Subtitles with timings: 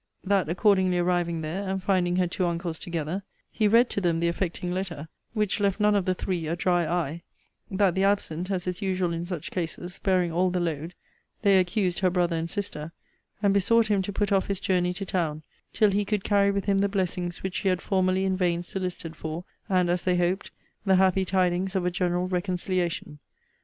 [0.23, 4.27] 'That accordingly arriving there, and finding her two uncles together, he read to them the
[4.29, 7.21] affecting letter; which left none of the three a dry eye:
[7.69, 10.95] that the absent, as is usual in such cases, bearing all the load,
[11.43, 12.91] they accused her brother and sister;
[13.43, 16.65] and besought him to put off his journey to town, till he could carry with
[16.65, 20.49] him the blessings which she had formerly in vain solicited for; and (as they hoped)
[20.83, 23.19] the happy tidings of a general reconciliation.